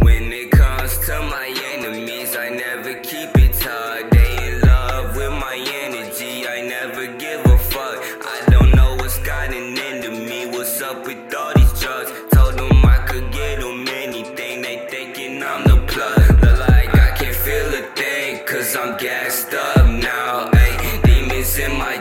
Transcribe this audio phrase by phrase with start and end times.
[0.00, 4.10] When it comes to my enemies, I never keep it tucked.
[4.12, 8.02] They in love with my energy, I never give a fuck.
[8.24, 11.30] I don't know what's gotten into me, what's up with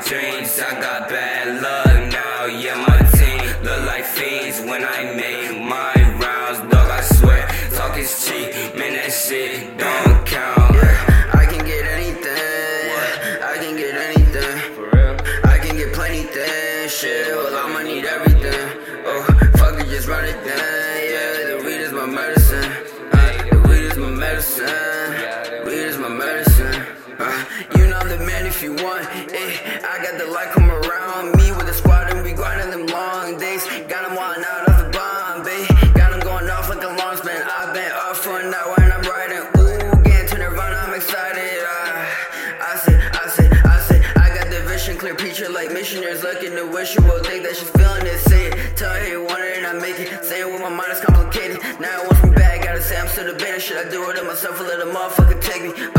[0.07, 2.45] dreams, I got bad luck now.
[2.45, 5.93] Yeah, my team look like fiends when I make my
[6.23, 6.89] rounds, dog.
[6.89, 8.93] I swear, talk is cheap, man.
[8.93, 10.75] That shit don't count.
[10.75, 12.87] Yeah, I can get anything.
[13.51, 14.73] I can get anything.
[14.75, 15.17] For real?
[15.43, 16.93] I can get plenty things.
[16.93, 17.27] Shit,
[30.11, 33.65] got the light come around me with the squad and we grinding them long days.
[33.91, 35.67] Got them wanting out of the bomb, babe.
[35.95, 37.43] Got them going off like alarms, man.
[37.43, 39.43] I've been up for an hour and I'm riding.
[39.59, 41.59] Ooh, getting to Nirvana, I'm excited.
[41.59, 42.07] Uh,
[42.63, 46.55] I said, I said, I said, I got the vision, clear picture like missionaries looking
[46.55, 48.19] to wish you will think that she's feeling it.
[48.31, 50.23] Say it, tell her you want it and I make it.
[50.23, 51.59] Say it with my mind is complicated.
[51.81, 53.59] Now it wants me back, gotta say I'm still debating.
[53.59, 55.96] Should I do it to myself or let a motherfucker take me?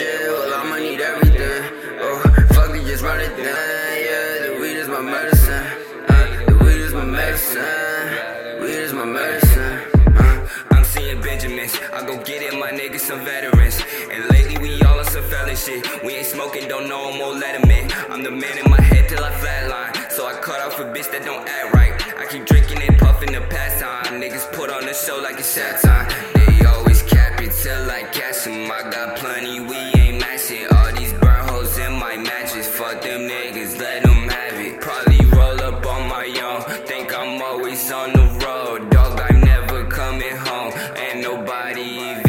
[0.00, 0.30] Shit.
[0.30, 1.62] Well, I'ma need everything.
[2.00, 2.18] Oh,
[2.54, 3.60] fuck it, just run it down.
[4.06, 5.64] Yeah, the weed is my medicine.
[6.08, 8.60] Uh, the weed is my medicine.
[8.62, 9.72] Weed is my medicine.
[10.16, 11.74] Uh, I'm seeing Benjamins.
[11.92, 13.76] I go get it, my niggas, some veterans.
[14.12, 15.80] And lately we all on some felon shit.
[16.04, 17.90] We ain't smoking, don't know him, won't let him in.
[18.08, 20.10] I'm the man in my head till I flatline.
[20.10, 21.92] So I cut off a bitch that don't act right.
[22.18, 24.20] I keep drinking and puffing the pastime.
[24.20, 26.09] Niggas put on the show like it's that time.
[41.70, 42.19] everybody.